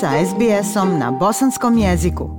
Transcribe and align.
sa 0.00 0.10
SBS-om 0.26 0.98
na 0.98 1.10
bosanskom 1.10 1.78
jeziku. 1.78 2.30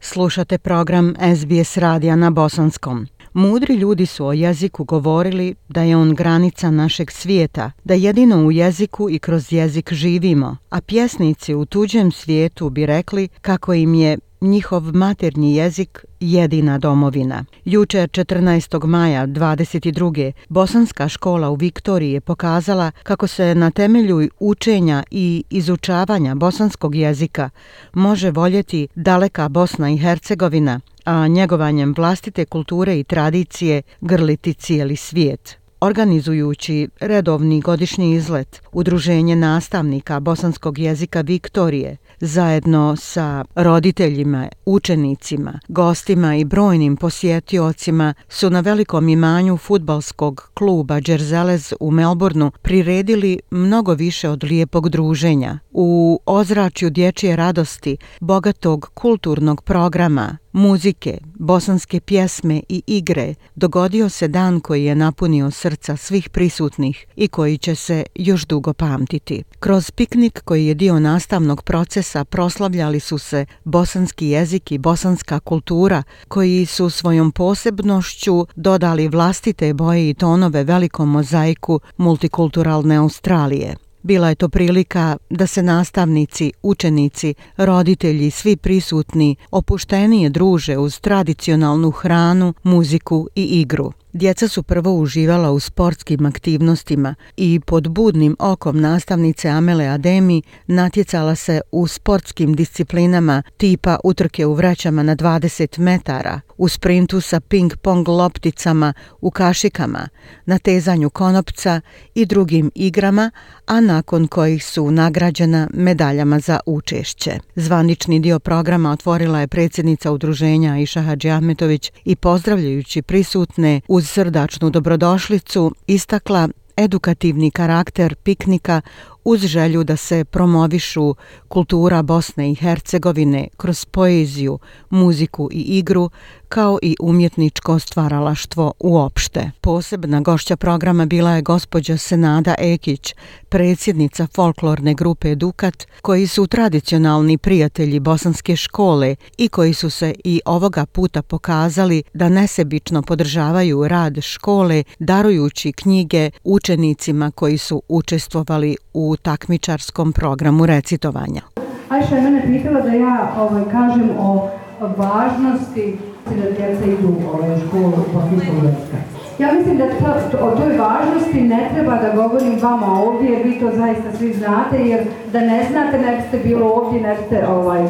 Slušate 0.00 0.58
program 0.58 1.14
SBS 1.36 1.76
radija 1.76 2.16
na 2.16 2.30
bosanskom. 2.30 3.06
Mudri 3.32 3.74
ljudi 3.74 4.06
su 4.06 4.26
o 4.26 4.32
jeziku 4.32 4.84
govorili 4.84 5.54
da 5.68 5.82
je 5.82 5.96
on 5.96 6.14
granica 6.14 6.70
našeg 6.70 7.10
svijeta, 7.10 7.70
da 7.84 7.94
jedino 7.94 8.36
u 8.36 8.52
jeziku 8.52 9.10
i 9.10 9.18
kroz 9.18 9.52
jezik 9.52 9.92
živimo, 9.92 10.56
a 10.70 10.80
pjesnici 10.80 11.54
u 11.54 11.64
tuđem 11.64 12.12
svijetu 12.12 12.70
bi 12.70 12.86
rekli 12.86 13.28
kako 13.40 13.74
im 13.74 13.94
je 13.94 14.18
njihov 14.42 14.94
maternji 14.94 15.56
jezik 15.56 16.04
jedina 16.20 16.78
domovina. 16.78 17.44
Jučer 17.64 18.08
14. 18.08 18.86
maja 18.86 19.26
22. 19.26 20.32
Bosanska 20.48 21.08
škola 21.08 21.50
u 21.50 21.54
Viktoriji 21.54 22.12
je 22.12 22.20
pokazala 22.20 22.90
kako 23.02 23.26
se 23.26 23.54
na 23.54 23.70
temelju 23.70 24.28
učenja 24.40 25.04
i 25.10 25.44
izučavanja 25.50 26.34
bosanskog 26.34 26.94
jezika 26.94 27.50
može 27.92 28.30
voljeti 28.30 28.88
daleka 28.94 29.48
Bosna 29.48 29.90
i 29.90 29.96
Hercegovina, 29.96 30.80
a 31.04 31.26
njegovanjem 31.28 31.94
vlastite 31.96 32.44
kulture 32.44 32.98
i 32.98 33.04
tradicije 33.04 33.82
grliti 34.00 34.54
cijeli 34.54 34.96
svijet 34.96 35.61
organizujući 35.82 36.88
redovni 37.00 37.60
godišnji 37.60 38.14
izlet 38.14 38.62
Udruženje 38.72 39.36
nastavnika 39.36 40.20
bosanskog 40.20 40.78
jezika 40.78 41.20
Viktorije 41.20 41.96
zajedno 42.20 42.96
sa 42.96 43.44
roditeljima, 43.54 44.48
učenicima, 44.66 45.60
gostima 45.68 46.36
i 46.36 46.44
brojnim 46.44 46.96
posjetiocima 46.96 48.14
su 48.28 48.50
na 48.50 48.60
velikom 48.60 49.08
imanju 49.08 49.56
futbalskog 49.56 50.50
kluba 50.54 51.00
Džerzelez 51.00 51.72
u 51.80 51.90
Melbourneu 51.90 52.50
priredili 52.62 53.40
mnogo 53.50 53.94
više 53.94 54.28
od 54.28 54.44
lijepog 54.44 54.88
druženja. 54.88 55.58
U 55.70 56.20
ozračju 56.26 56.90
dječje 56.90 57.36
radosti, 57.36 57.96
bogatog 58.20 58.90
kulturnog 58.94 59.62
programa, 59.62 60.38
muzike, 60.52 61.18
bosanske 61.34 62.00
pjesme 62.00 62.62
i 62.68 62.82
igre 62.86 63.34
dogodio 63.54 64.08
se 64.08 64.28
dan 64.28 64.60
koji 64.60 64.84
je 64.84 64.94
napunio 64.94 65.50
srca 65.50 65.96
svih 65.96 66.28
prisutnih 66.28 67.06
i 67.16 67.28
koji 67.28 67.58
će 67.58 67.74
se 67.74 68.04
još 68.14 68.46
dugo 68.46 68.72
pamtiti. 68.72 69.42
Kroz 69.60 69.90
piknik 69.90 70.40
koji 70.44 70.66
je 70.66 70.74
dio 70.74 71.00
nastavnog 71.00 71.62
procesa 71.62 72.24
proslavljali 72.24 73.00
su 73.00 73.18
se 73.18 73.46
bosanski 73.64 74.26
jezik 74.26 74.72
i 74.72 74.78
bosanska 74.78 75.40
kultura 75.40 76.02
koji 76.28 76.66
su 76.66 76.90
svojom 76.90 77.32
posebnošću 77.32 78.46
dodali 78.56 79.08
vlastite 79.08 79.74
boje 79.74 80.10
i 80.10 80.14
tonove 80.14 80.64
velikom 80.64 81.10
mozaiku 81.10 81.80
multikulturalne 81.96 82.96
Australije. 82.96 83.76
Bila 84.02 84.28
je 84.28 84.34
to 84.34 84.48
prilika 84.48 85.16
da 85.30 85.46
se 85.46 85.62
nastavnici, 85.62 86.52
učenici, 86.62 87.34
roditelji, 87.56 88.30
svi 88.30 88.56
prisutni 88.56 89.36
opuštenije 89.50 90.30
druže 90.30 90.78
uz 90.78 91.00
tradicionalnu 91.00 91.90
hranu, 91.90 92.54
muziku 92.62 93.28
i 93.34 93.44
igru. 93.44 93.92
Djeca 94.12 94.48
su 94.48 94.62
prvo 94.62 94.94
uživala 94.94 95.50
u 95.50 95.60
sportskim 95.60 96.26
aktivnostima 96.26 97.14
i 97.36 97.60
pod 97.66 97.88
budnim 97.88 98.36
okom 98.38 98.80
nastavnice 98.80 99.48
Amele 99.48 99.86
Ademi 99.86 100.42
natjecala 100.66 101.34
se 101.34 101.60
u 101.72 101.86
sportskim 101.86 102.54
disciplinama 102.54 103.42
tipa 103.56 103.98
utrke 104.04 104.46
u 104.46 104.54
vraćama 104.54 105.02
na 105.02 105.16
20 105.16 105.78
metara, 105.78 106.40
u 106.56 106.68
sprintu 106.68 107.20
sa 107.20 107.40
ping-pong 107.40 108.08
lopticama 108.08 108.92
u 109.20 109.30
kašikama, 109.30 110.08
na 110.46 110.58
tezanju 110.58 111.10
konopca 111.10 111.80
i 112.14 112.26
drugim 112.26 112.70
igrama, 112.74 113.30
a 113.66 113.80
nakon 113.80 114.26
kojih 114.26 114.64
su 114.64 114.90
nagrađena 114.90 115.68
medaljama 115.74 116.40
za 116.40 116.60
učešće. 116.66 117.38
Zvanični 117.54 118.20
dio 118.20 118.38
programa 118.38 118.92
otvorila 118.92 119.40
je 119.40 119.48
predsjednica 119.48 120.12
udruženja 120.12 120.78
Iša 120.78 121.02
Hadži 121.02 121.30
Ahmetović 121.30 121.92
i 122.04 122.16
pozdravljajući 122.16 123.02
prisutne 123.02 123.80
u 123.88 124.01
uz 124.02 124.08
srdačnu 124.10 124.70
dobrodošlicu 124.70 125.72
istakla 125.86 126.48
edukativni 126.76 127.50
karakter 127.50 128.14
piknika 128.14 128.80
uz 129.24 129.40
želju 129.40 129.84
da 129.84 129.96
se 129.96 130.24
promovišu 130.24 131.14
kultura 131.48 132.02
Bosne 132.02 132.50
i 132.50 132.54
Hercegovine 132.54 133.48
kroz 133.56 133.84
poeziju, 133.84 134.58
muziku 134.90 135.48
i 135.52 135.60
igru, 135.60 136.10
kao 136.48 136.78
i 136.82 136.96
umjetničko 137.00 137.78
stvaralaštvo 137.78 138.72
uopšte. 138.78 139.50
Posebna 139.60 140.20
gošća 140.20 140.56
programa 140.56 141.06
bila 141.06 141.30
je 141.30 141.42
gospođa 141.42 141.96
Senada 141.96 142.54
Ekić, 142.58 143.14
predsjednica 143.48 144.26
folklorne 144.34 144.94
grupe 144.94 145.34
Dukat, 145.34 145.86
koji 146.02 146.26
su 146.26 146.46
tradicionalni 146.46 147.38
prijatelji 147.38 148.00
bosanske 148.00 148.56
škole 148.56 149.16
i 149.38 149.48
koji 149.48 149.74
su 149.74 149.90
se 149.90 150.14
i 150.24 150.40
ovoga 150.44 150.86
puta 150.86 151.22
pokazali 151.22 152.02
da 152.14 152.28
nesebično 152.28 153.02
podržavaju 153.02 153.88
rad 153.88 154.22
škole, 154.22 154.84
darujući 154.98 155.72
knjige 155.72 156.30
učenicima 156.44 157.30
koji 157.30 157.58
su 157.58 157.82
učestvovali 157.88 158.76
u 158.94 159.11
takmičarskom 159.16 160.12
programu 160.12 160.66
recitovanja. 160.66 161.42
Ajša 161.88 162.16
je 162.16 162.22
mene 162.22 162.42
pitala 162.46 162.80
da 162.80 162.92
ja 162.92 163.32
ovaj, 163.38 163.62
kažem 163.72 164.10
o 164.18 164.48
važnosti 164.96 165.98
da 166.26 166.34
djeca 166.34 166.84
idu 166.84 167.08
ovaj, 167.32 167.50
u 167.50 167.54
ovaj, 167.54 167.60
školu 167.66 167.92
bosanskog. 168.12 169.02
Ja 169.38 169.52
mislim 169.52 169.76
da 169.78 169.86
to, 169.88 170.38
o 170.46 170.50
toj 170.50 170.78
važnosti 170.78 171.40
ne 171.40 171.70
treba 171.74 171.96
da 171.96 172.14
govorim 172.14 172.58
vama 172.62 173.02
ovdje, 173.02 173.30
jer 173.30 173.42
vi 173.46 173.60
to 173.60 173.70
zaista 173.76 174.18
svi 174.18 174.32
znate, 174.32 174.76
jer 174.78 175.04
da 175.32 175.40
ne 175.40 175.66
znate, 175.70 175.98
ne 175.98 176.16
biste 176.16 176.48
bilo 176.48 176.66
ovdje, 176.66 177.00
ne 177.00 177.16
biste 177.16 177.46
ovaj, 177.48 177.88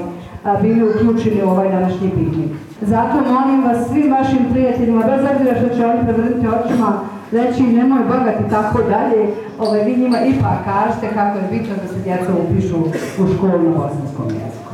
bili 0.63 0.83
uključeni 0.89 1.43
u 1.43 1.49
ovaj 1.49 1.69
današnji 1.69 2.11
piknik. 2.11 2.51
Zato 2.81 3.33
molim 3.33 3.65
vas 3.65 3.89
svim 3.89 4.13
vašim 4.13 4.53
prijateljima, 4.53 5.03
bez 5.07 5.21
obzira 5.33 5.55
što 5.59 5.77
će 5.77 5.87
oni 5.87 6.05
prevrnuti 6.05 6.47
očima, 6.47 7.01
reći 7.33 7.63
nemoj 7.63 8.05
bogati 8.05 8.51
tako 8.51 8.79
dalje, 8.83 9.27
ovaj, 9.59 9.85
vi 9.85 9.97
njima 9.97 10.19
ipak 10.21 10.65
kažete 10.65 11.15
kako 11.15 11.39
je 11.39 11.49
bitno 11.51 11.75
da 11.83 11.89
se 11.89 12.01
djeca 12.05 12.33
upišu 12.43 12.77
u 13.23 13.35
školu 13.35 13.63
na 13.63 13.71
bosanskom 13.71 14.27
jeziku. 14.27 14.73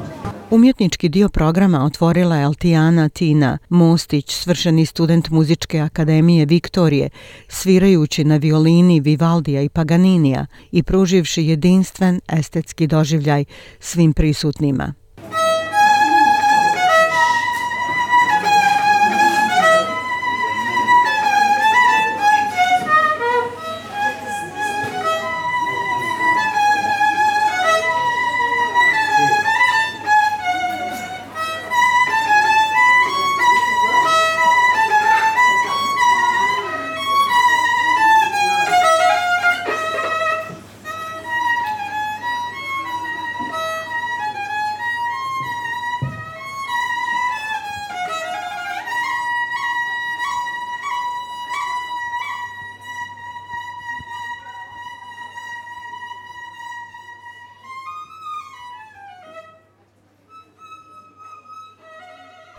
Umjetnički 0.50 1.08
dio 1.08 1.28
programa 1.28 1.84
otvorila 1.84 2.36
je 2.36 2.44
Altijana 2.44 3.08
Tina 3.08 3.58
Mostić, 3.68 4.34
svršeni 4.34 4.86
student 4.86 5.30
Muzičke 5.30 5.80
akademije 5.80 6.46
Viktorije, 6.46 7.10
svirajući 7.48 8.24
na 8.24 8.36
violini 8.36 9.00
Vivaldija 9.00 9.62
i 9.62 9.68
Paganinija 9.68 10.46
i 10.72 10.82
pruživši 10.82 11.46
jedinstven 11.46 12.20
estetski 12.28 12.86
doživljaj 12.86 13.44
svim 13.80 14.12
prisutnima. 14.12 14.92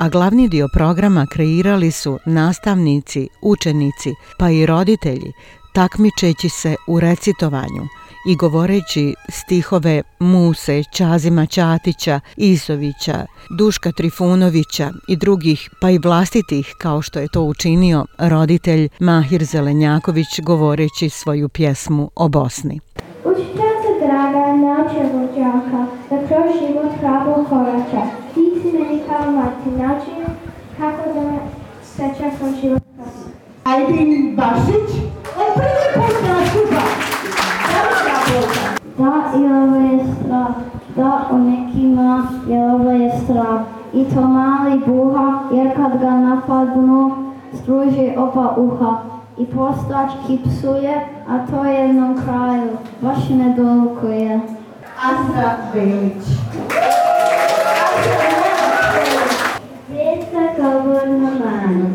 A 0.09 0.11
glavni 0.11 0.47
dio 0.47 0.67
programa 0.73 1.25
kreirali 1.25 1.91
su 1.91 2.19
nastavnici, 2.25 3.27
učenici 3.41 4.13
pa 4.37 4.49
i 4.49 4.65
roditelji, 4.65 5.31
takmičeći 5.73 6.49
se 6.49 6.75
u 6.87 6.99
recitovanju 6.99 7.87
i 8.27 8.35
govoreći 8.35 9.13
stihove 9.29 10.01
Muse, 10.19 10.83
Čazima 10.93 11.45
Ćatića, 11.45 12.19
Isovića, 12.37 13.25
Duška 13.57 13.91
Trifunovića 13.91 14.91
i 15.07 15.15
drugih, 15.15 15.69
pa 15.81 15.89
i 15.89 15.97
vlastitih, 15.97 16.75
kao 16.77 17.01
što 17.01 17.19
je 17.19 17.27
to 17.33 17.41
učinio 17.41 18.05
roditelj 18.17 18.89
Mahir 18.99 19.43
Zelenjaković 19.43 20.39
govoreći 20.41 21.09
svoju 21.09 21.49
pjesmu 21.49 22.11
o 22.15 22.27
Bosni. 22.27 22.79
Učite 23.25 23.68
braće 24.79 24.99
vođaka, 25.13 25.85
da 26.09 26.17
prošimo 26.17 26.81
pravo 26.99 27.45
koraća. 27.49 28.01
Ti 28.33 28.41
si 28.61 28.77
meni 28.77 29.01
kao 29.09 29.31
mati 29.31 29.69
način 29.69 30.23
kako 30.77 31.13
da 31.13 31.21
me 31.21 31.37
seća 31.83 32.29
sa 32.39 32.45
života. 32.61 32.83
Ajde 33.63 33.93
im 33.93 34.35
bašić, 34.35 35.03
opet 35.35 35.71
je 35.81 36.01
pošta 36.01 36.33
na. 36.71 36.81
Da, 38.97 39.39
i 39.39 39.45
ovo 39.45 39.75
je 39.75 39.99
strah. 40.15 40.47
Da, 40.95 41.27
o 41.31 41.37
nekima 41.37 42.27
je 42.47 42.73
ovo 42.73 42.91
je 42.91 43.11
strah. 43.23 43.61
I 43.93 44.03
to 44.03 44.21
mali 44.21 44.81
buha, 44.85 45.39
jer 45.53 45.75
kad 45.75 46.01
ga 46.01 46.11
napadnu, 46.11 47.11
struži 47.53 48.11
oba 48.17 48.55
uha 48.57 48.97
i 49.37 49.45
postač 49.45 50.11
kipsuje, 50.27 51.07
a 51.29 51.45
to 51.51 51.65
jednom 51.65 52.15
kraju 52.25 52.69
baš 53.01 53.29
nedolko 53.29 54.07
je. 54.07 54.58
Asra 55.01 55.57
Belić. 55.73 56.23
Djeca 59.89 60.41
govorno 60.57 61.29
manu. 61.39 61.89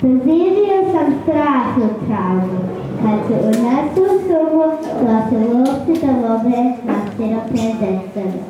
Prezirio 0.00 0.92
sam 0.92 1.14
strašnu 1.22 1.88
travu. 2.06 2.58
Kad 3.02 3.18
se 3.28 3.34
unesu 3.46 4.02
u 4.02 4.20
sumu, 4.26 4.64
da 5.06 5.28
se 5.28 5.36
lovci 5.54 6.06
da 6.06 6.12
love 6.12 6.62
na 6.84 6.94
sirope 7.16 7.68
desene. 7.80 8.42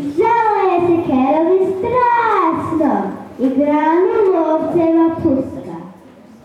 Žele 0.00 0.80
se 0.86 0.96
kerovi 1.06 1.74
strašno 1.78 3.02
i 3.38 3.48
granu 3.48 4.18
lovceva 4.34 5.10
puska. 5.22 5.76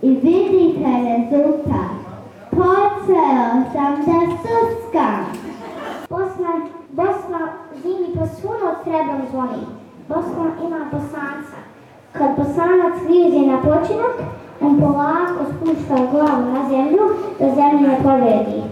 I 0.02 0.10
vidite 0.10 0.90
rezultat. 1.04 1.94
Počeo 2.50 3.64
sam 3.74 3.96
da 4.06 4.38
suskam. 4.42 5.26
Bosna, 6.10 6.54
Bosna 6.92 7.54
zimi 7.84 8.08
po 8.16 8.26
suno 8.42 8.76
srebrom. 9.54 9.84
Bosna 10.08 10.66
ima 10.66 10.80
bosanca. 10.92 11.58
Kad 12.12 12.30
bosanac 12.38 12.96
grize 13.08 13.40
na 13.40 13.58
počinak, 13.58 14.16
on 14.62 14.80
polako 14.80 15.46
spušta 15.52 15.96
glavu 16.12 16.52
na 16.54 16.70
zemlju, 16.70 17.10
da 17.40 17.56
zemlju 17.56 17.88
ne 17.88 17.98
povedi. 18.04 18.64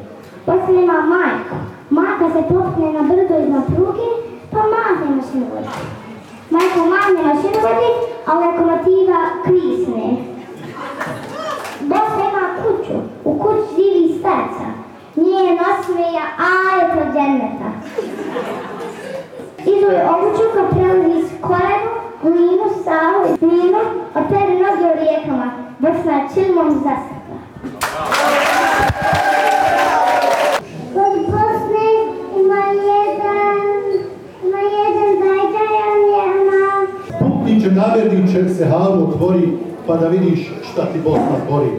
Bosna 0.46 0.82
ima 0.82 1.02
majku. 1.02 1.56
Majka 1.90 2.30
se 2.34 2.42
popne 2.50 2.94
na 2.94 3.02
brdo 3.02 3.40
iznad 3.44 3.66
pruge, 3.66 4.08
pa 4.52 4.58
mahne 4.58 5.16
mašinovodi. 5.16 5.68
Majka 6.50 6.80
mahne 6.94 7.34
mašinovodi, 7.34 7.90
a 8.26 8.34
lokomotiva 8.34 9.20
krisne. 9.44 10.18
Bosna 11.82 12.24
ima 12.32 12.46
kuću. 12.62 12.98
U 13.26 13.40
kući 13.40 13.76
živi 13.76 14.20
starca. 14.20 14.68
Nije 15.16 15.56
nasmeja, 15.56 16.26
a 16.38 16.76
je 16.76 16.96
to 16.96 17.14
dženeta. 17.14 17.70
Izuj 19.66 19.96
ovuču 20.14 20.44
kad 20.54 20.70
prelazi 20.70 21.28
s 21.28 21.42
korenu, 21.42 21.92
glinu, 22.24 22.68
savu, 22.84 23.24
a 24.16 24.20
opere 24.20 24.54
noge 24.54 24.86
u 24.94 25.00
rijekama. 25.00 25.52
Bosna 25.80 26.12
je 26.12 26.28
čilmom 26.34 26.70
zasrkla. 26.72 27.38
Kod 30.94 31.14
Bosne 31.26 31.88
ima 32.42 32.64
jedan, 32.92 33.60
ima 34.44 34.62
jedan 34.78 35.10
zajđajan 35.22 36.00
jedna. 36.18 36.88
Putniče, 37.20 37.72
naverniče, 37.72 38.50
se 38.54 38.66
halu 38.66 39.04
otvori, 39.04 39.58
pa 39.88 39.98
da 39.98 40.08
vidiš 40.08 40.52
šta 40.72 40.86
ti 40.86 41.00
Bosna 41.04 41.46
tvori. 41.48 41.72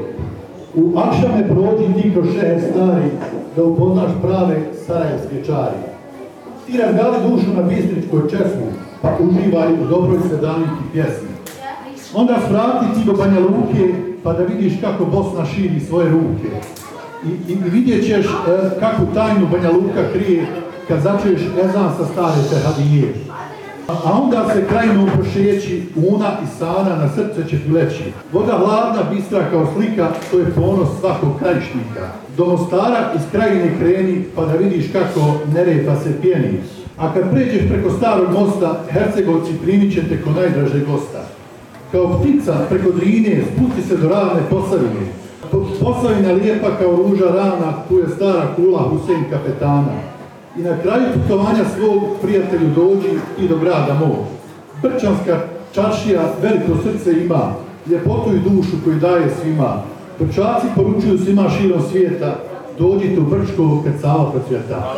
U 0.74 0.98
akšame 0.98 1.48
prođi 1.48 2.02
ti 2.02 2.12
kroz 2.14 2.26
šehe 2.34 2.60
stari, 2.60 3.10
da 3.56 3.64
upoznaš 3.64 4.10
prave 4.22 4.56
sarajevske 4.86 5.44
čari. 5.44 5.91
Ti 6.66 6.78
razgali 6.78 7.16
dušu 7.30 7.54
na 7.56 7.62
bistričkoj 7.62 8.30
česmu, 8.30 8.66
pa 9.02 9.16
uživaj 9.20 9.72
u 9.72 9.86
dobroj 9.86 10.18
sedaniki 10.30 10.82
pjesmi. 10.92 11.28
Onda 12.14 12.38
svrati 12.48 12.86
ti 12.94 13.06
do 13.06 13.12
Banja 13.12 13.40
Luke, 13.40 13.94
pa 14.22 14.32
da 14.32 14.44
vidiš 14.44 14.80
kako 14.80 15.04
Bosna 15.04 15.44
širi 15.44 15.80
svoje 15.80 16.10
ruke. 16.10 16.48
I, 17.26 17.52
i, 17.52 17.52
i 17.52 17.70
vidjet 17.70 18.04
ćeš 18.06 18.26
e, 18.26 18.30
kakvu 18.80 19.06
tajnu 19.14 19.46
Banja 19.52 19.70
Luka 19.70 20.12
krije 20.12 20.46
kad 20.88 21.00
začuješ 21.00 21.40
ezan 21.64 21.90
sa 21.98 22.06
stare 22.12 22.42
tehadije. 22.50 23.14
A 24.04 24.20
onda 24.22 24.48
se 24.54 24.64
krajno 24.68 25.06
prošeći 25.14 25.82
una 25.96 26.30
i 26.44 26.58
sana 26.58 26.96
na 26.96 27.08
srce 27.08 27.48
će 27.50 27.58
ti 27.58 27.70
leći. 27.72 28.04
Voda 28.32 28.58
hladna, 28.58 29.02
bistra 29.14 29.50
kao 29.50 29.66
slika, 29.74 30.08
to 30.30 30.38
je 30.38 30.54
ponos 30.54 30.88
svakog 31.00 31.38
krajišnika. 31.38 32.06
Do 32.36 32.44
Mostara 32.46 33.12
iz 33.16 33.22
krajine 33.32 33.78
kreni, 33.78 34.24
pa 34.36 34.44
da 34.44 34.52
vidiš 34.52 34.92
kako 34.92 35.34
nereta 35.54 35.96
se 35.96 36.20
pjeni. 36.22 36.60
A 36.98 37.14
kad 37.14 37.30
pređeš 37.30 37.68
preko 37.68 37.90
starog 37.90 38.30
mosta, 38.32 38.80
Hercegovci 38.90 39.52
primit 39.64 39.94
će 39.94 40.08
te 40.08 40.22
ko 40.22 40.30
najdraže 40.30 40.80
gosta. 40.80 41.24
Kao 41.92 42.20
ptica 42.20 42.54
preko 42.68 42.90
Drine 42.90 43.42
spusti 43.54 43.88
se 43.88 43.96
do 43.96 44.08
ravne 44.08 44.42
Posavine. 44.50 45.06
Posavina 45.80 46.32
lijepa 46.32 46.68
kao 46.78 46.96
ruža 46.96 47.24
rana, 47.24 47.72
tu 47.88 47.98
je 47.98 48.08
stara 48.08 48.46
kula 48.56 48.82
Husein 48.82 49.24
kapetana. 49.30 50.12
I 50.58 50.62
na 50.62 50.78
kraju 50.82 51.04
putovanja 51.14 51.64
svog 51.76 52.02
prijatelju 52.22 52.70
dođi 52.74 53.08
i 53.40 53.48
do 53.48 53.58
grada 53.58 53.94
mog. 53.94 54.24
Brčanska 54.82 55.40
čaršija 55.74 56.32
veliko 56.42 56.82
srce 56.82 57.24
ima, 57.24 57.54
ljepotu 57.90 58.36
i 58.36 58.40
dušu 58.40 58.76
koju 58.84 59.00
daje 59.00 59.30
svima. 59.40 59.82
Brčaci 60.18 60.66
poručuju 60.76 61.18
svima 61.18 61.50
širom 61.50 61.82
svijeta, 61.90 62.36
dođite 62.78 63.20
u 63.20 63.24
Brčko 63.24 63.82
kad 63.84 64.00
Sava 64.00 64.30
procvjeta. 64.30 64.94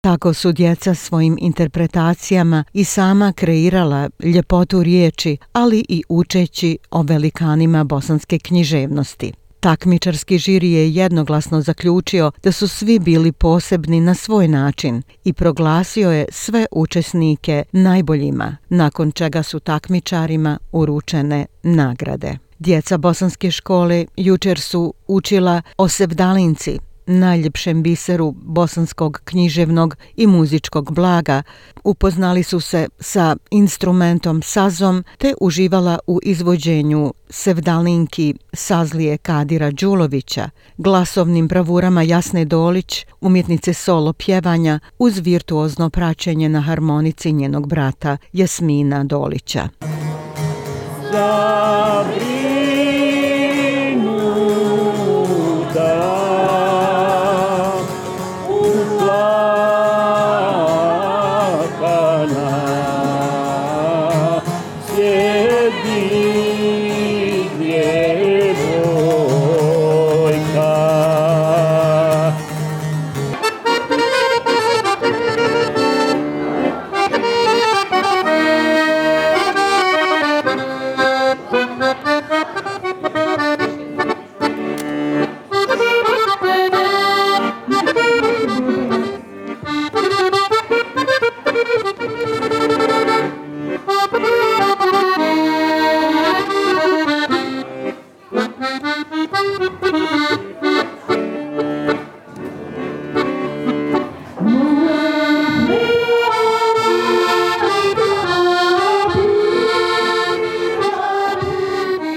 Tako 0.00 0.34
su 0.34 0.52
djeca 0.52 0.94
svojim 0.94 1.36
interpretacijama 1.40 2.64
i 2.72 2.84
sama 2.84 3.32
kreirala 3.32 4.10
ljepotu 4.24 4.82
riječi, 4.82 5.36
ali 5.52 5.84
i 5.88 6.02
učeći 6.08 6.78
o 6.90 7.02
velikanima 7.02 7.84
bosanske 7.84 8.38
književnosti. 8.38 9.32
Takmičarski 9.62 10.38
žiri 10.38 10.72
je 10.72 10.94
jednoglasno 10.94 11.60
zaključio 11.60 12.30
da 12.42 12.52
su 12.52 12.68
svi 12.68 12.98
bili 12.98 13.32
posebni 13.32 14.00
na 14.00 14.14
svoj 14.14 14.48
način 14.48 15.02
i 15.24 15.32
proglasio 15.32 16.10
je 16.10 16.26
sve 16.30 16.66
učesnike 16.72 17.64
najboljima, 17.72 18.56
nakon 18.68 19.12
čega 19.12 19.42
su 19.42 19.60
takmičarima 19.60 20.58
uručene 20.72 21.46
nagrade. 21.62 22.38
Djeca 22.58 22.98
bosanske 22.98 23.50
škole 23.50 24.06
jučer 24.16 24.60
su 24.60 24.94
učila 25.06 25.62
o 25.76 25.88
Sevdalinci, 25.88 26.78
najljepšem 27.06 27.82
biseru 27.82 28.30
bosanskog 28.30 29.20
književnog 29.24 29.96
i 30.16 30.26
muzičkog 30.26 30.94
blaga, 30.94 31.42
upoznali 31.84 32.42
su 32.42 32.60
se 32.60 32.88
sa 33.00 33.36
instrumentom 33.50 34.42
sazom 34.42 35.04
te 35.18 35.34
uživala 35.40 35.98
u 36.06 36.18
izvođenju 36.22 37.14
Sevdalinki 37.30 38.34
Sazlije 38.52 39.18
Kadira 39.18 39.70
Đulovića, 39.70 40.50
glasovnim 40.76 41.48
bravurama 41.48 42.02
Jasne 42.02 42.44
Dolić, 42.44 43.06
umjetnice 43.20 43.74
solo 43.74 44.12
pjevanja 44.12 44.80
uz 44.98 45.18
virtuozno 45.18 45.90
praćenje 45.90 46.48
na 46.48 46.60
harmonici 46.60 47.32
njenog 47.32 47.68
brata 47.68 48.16
Jasmina 48.32 49.04
Dolića. 49.04 49.68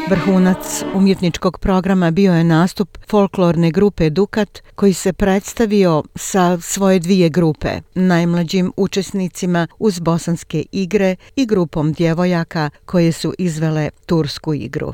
Vrhunac 0.10 0.84
umjetničkog 0.94 1.60
programa 1.60 2.12
bio 2.12 2.34
je 2.34 2.44
nastup 2.44 2.98
folklorne 3.10 3.72
grupe 3.72 4.10
Dukat 4.10 4.64
koji 4.76 4.94
se 4.94 5.14
predstavio 5.14 6.04
sa 6.16 6.58
svoje 6.62 7.00
dvije 7.00 7.30
grupe, 7.30 7.70
najmlađim 7.96 8.72
učesnicima 8.78 9.68
uz 9.80 10.00
bosanske 10.00 10.66
igre 10.72 11.16
i 11.36 11.46
grupom 11.46 11.94
djevojaka 11.94 12.70
koje 12.86 13.12
su 13.12 13.34
izvele 13.38 13.90
tursku 14.06 14.54
igru. 14.54 14.94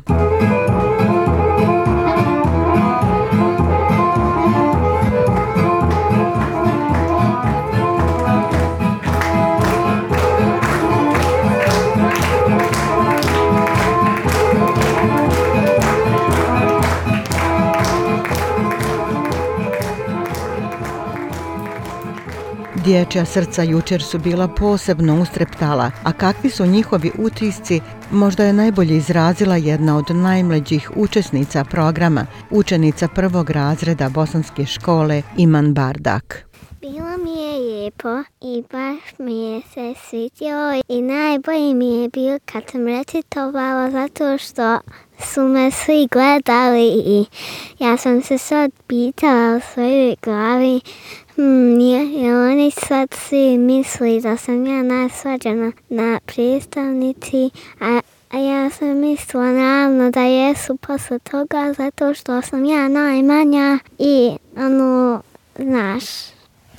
Dječja 22.84 23.26
srca 23.26 23.64
jučer 23.64 24.04
su 24.04 24.20
bila 24.20 24.48
posebno 24.48 25.22
ustreptala, 25.22 25.92
a 26.04 26.12
kakvi 26.12 26.50
su 26.50 26.66
njihovi 26.66 27.12
utisci, 27.18 27.82
možda 28.12 28.44
je 28.44 28.54
najbolje 28.54 28.98
izrazila 28.98 29.56
jedna 29.56 29.98
od 29.98 30.16
najmlađih 30.16 30.92
učesnica 30.96 31.64
programa, 31.64 32.26
učenica 32.50 33.08
prvog 33.08 33.50
razreda 33.50 34.10
bosanske 34.10 34.66
škole 34.66 35.22
Iman 35.38 35.74
Bardak. 35.74 36.46
Bila 36.82 37.18
mi 37.18 37.31
lijepo 37.92 38.24
i 38.42 38.64
baš 38.72 39.00
mi 39.18 39.44
je 39.44 39.62
se 39.74 39.94
svidio 40.10 40.82
i 40.88 41.02
najbolji 41.02 41.74
mi 41.74 42.02
je 42.02 42.10
bio 42.10 42.40
kad 42.46 42.64
sam 42.72 42.88
recitovala 42.88 43.92
zato 43.92 44.38
što 44.38 44.80
su 45.20 45.42
me 45.42 45.72
svi 45.72 46.08
gledali 46.12 46.88
i 47.06 47.26
ja 47.80 47.98
sam 47.98 48.22
se 48.22 48.38
sad 48.38 48.72
pitala 48.88 49.58
u 49.58 49.60
svojoj 49.74 50.16
glavi 50.22 50.82
hmm, 51.36 51.80
je, 51.80 52.14
je 52.14 52.46
oni 52.46 52.72
sad 52.72 53.14
svi 53.14 53.58
misli 53.58 54.22
da 54.22 54.38
sam 54.38 54.66
ja 54.66 54.84
najsvađena 54.84 55.72
na 55.90 56.20
predstavnici, 56.26 57.50
a 57.82 58.00
A 58.34 58.38
ja 58.38 58.70
sam 58.70 59.00
mislila 59.00 59.52
naravno 59.52 60.12
da 60.12 60.22
jesu 60.22 60.78
posle 60.78 61.20
toga 61.20 61.74
zato 61.78 62.14
što 62.14 62.42
sam 62.42 62.66
ja 62.66 62.88
najmanja 62.88 63.80
i 64.00 64.32
ono, 64.58 65.22
znaš, 65.60 66.04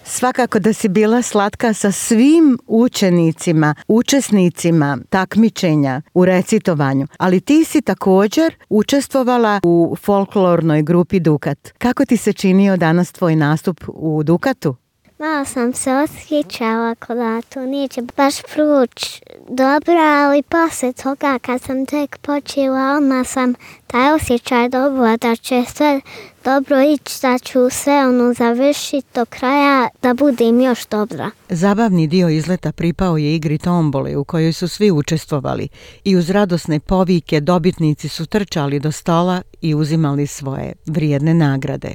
Svakako 0.04 0.58
da 0.58 0.72
si 0.72 0.88
bila 0.88 1.22
slatka 1.22 1.74
sa 1.74 1.92
svim 1.92 2.58
učenicima, 2.66 3.74
učesnicima 3.88 4.98
takmičenja 5.10 6.02
u 6.14 6.24
recitovanju, 6.24 7.06
ali 7.18 7.40
ti 7.40 7.64
si 7.64 7.80
također 7.80 8.54
učestvovala 8.68 9.60
u 9.64 9.96
folklornoj 10.00 10.82
grupi 10.82 11.20
Dukat. 11.20 11.72
Kako 11.78 12.04
ti 12.04 12.16
se 12.16 12.32
činio 12.32 12.76
danas 12.76 13.12
tvoj 13.12 13.36
nastup 13.36 13.84
u 13.88 14.22
Dukatu? 14.22 14.74
Malo 15.18 15.44
sam 15.44 15.72
se 15.72 15.92
osjećala 15.92 16.94
kod 16.94 17.16
da 17.16 17.42
to 17.42 17.66
neće 17.66 18.02
baš 18.16 18.34
proći 18.54 19.20
dobro, 19.48 19.98
ali 19.98 20.42
posle 20.42 20.92
toga 20.92 21.38
kad 21.38 21.62
sam 21.62 21.86
tek 21.86 22.18
počela, 22.18 22.96
odmah 22.96 23.26
sam 23.26 23.54
taj 23.86 24.12
osjećaj 24.12 24.68
dobila 24.68 25.16
da 25.16 25.36
će 25.36 25.64
sve 25.74 26.00
dobro 26.44 26.82
ići, 26.82 27.18
da 27.22 27.38
ću 27.38 27.70
sve 27.70 28.06
ono 28.06 28.32
završiti 28.32 29.06
do 29.14 29.24
kraja, 29.24 29.88
da 30.02 30.14
budem 30.14 30.60
još 30.60 30.86
dobra. 30.86 31.30
Zabavni 31.54 32.06
dio 32.06 32.28
izleta 32.28 32.72
pripao 32.72 33.18
je 33.18 33.34
igri 33.34 33.58
tombole 33.58 34.16
u 34.16 34.24
kojoj 34.24 34.52
su 34.52 34.68
svi 34.68 34.90
učestvovali 34.90 35.68
i 36.04 36.16
uz 36.16 36.30
radosne 36.30 36.80
povike 36.80 37.40
dobitnici 37.40 38.08
su 38.08 38.26
trčali 38.26 38.80
do 38.80 38.92
stola 38.92 39.42
i 39.60 39.74
uzimali 39.74 40.26
svoje 40.26 40.72
vrijedne 40.86 41.34
nagrade. 41.34 41.94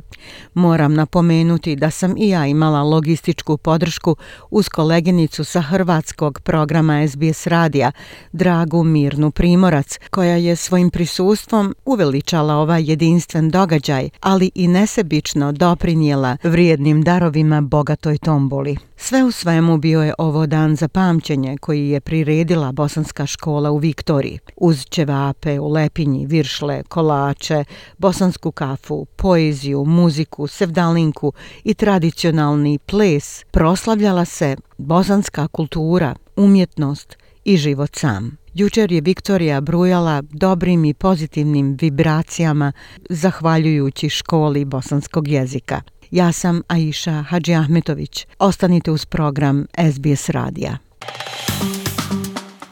Moram 0.53 0.93
napomenuti 0.93 1.75
da 1.75 1.89
sam 1.89 2.17
i 2.17 2.29
ja 2.29 2.45
imala 2.45 2.83
logističku 2.83 3.57
podršku 3.57 4.15
uz 4.51 4.69
koleginicu 4.69 5.43
sa 5.43 5.61
hrvatskog 5.61 6.39
programa 6.41 7.07
SBS 7.07 7.47
radija, 7.47 7.91
Dragu 8.31 8.83
Mirnu 8.83 9.31
Primorac, 9.31 9.99
koja 10.09 10.35
je 10.35 10.55
svojim 10.55 10.89
prisustvom 10.89 11.75
uveličala 11.85 12.55
ovaj 12.55 12.89
jedinstven 12.89 13.49
događaj, 13.49 14.09
ali 14.19 14.51
i 14.55 14.67
nesebično 14.67 15.51
doprinijela 15.51 16.37
vrijednim 16.43 17.01
darovima 17.01 17.61
bogatoj 17.61 18.17
tomboli. 18.17 18.77
Sve 18.97 19.23
u 19.23 19.31
svemu 19.47 19.77
bio 19.77 20.01
je 20.01 20.13
ovo 20.17 20.45
dan 20.45 20.75
za 20.75 20.87
pamćenje 20.87 21.57
koji 21.57 21.89
je 21.89 21.99
priredila 22.01 22.71
bosanska 22.71 23.25
škola 23.25 23.71
u 23.71 23.77
Viktoriji. 23.77 24.39
Uz 24.57 24.85
ćevape, 24.89 25.59
u 25.59 25.67
lepinji, 25.67 26.25
viršle, 26.25 26.83
kolače, 26.83 27.63
bosansku 27.97 28.51
kafu, 28.51 29.05
poeziju, 29.15 29.85
muziku, 29.85 30.47
sevdalinku 30.47 31.33
i 31.63 31.73
tradicionalni 31.73 32.79
ples 32.79 33.45
proslavljala 33.51 34.25
se 34.25 34.55
bosanska 34.77 35.47
kultura, 35.47 36.15
umjetnost 36.35 37.17
i 37.45 37.57
život 37.57 37.95
sam. 37.95 38.37
Jučer 38.53 38.91
je 38.91 39.01
Viktorija 39.01 39.61
brujala 39.61 40.21
dobrim 40.21 40.85
i 40.85 40.93
pozitivnim 40.93 41.77
vibracijama 41.81 42.71
zahvaljujući 43.09 44.09
školi 44.09 44.65
bosanskog 44.65 45.27
jezika. 45.27 45.81
Ja 46.11 46.31
sam 46.31 46.61
Aisha 46.67 47.11
Hadži 47.29 47.53
Ahmetović. 47.53 48.27
Ostanite 48.39 48.91
uz 48.91 49.05
program 49.05 49.65
SBS 49.91 50.29
Radija. 50.29 50.77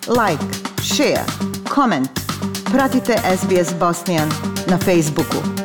Like, 0.07 0.45
share, 0.83 1.25
comment. 1.73 2.09
Pratite 2.71 3.15
SBS 3.37 3.79
Bosnian 3.79 4.29
na 4.69 4.77
Facebooku. 4.77 5.64